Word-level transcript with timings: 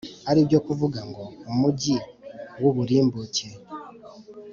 ari 0.29 0.41
byo 0.47 0.59
kuvuga 0.65 0.99
ngo: 1.09 1.23
umugi 1.51 1.95
w’uburimbuke. 2.61 3.47